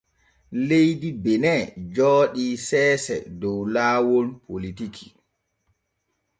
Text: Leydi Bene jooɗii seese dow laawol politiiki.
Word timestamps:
Leydi 0.67 1.09
Bene 1.23 1.53
jooɗii 1.95 2.53
seese 2.67 3.15
dow 3.39 3.59
laawol 3.73 4.27
politiiki. 4.47 5.07